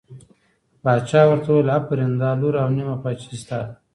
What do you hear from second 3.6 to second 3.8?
ده.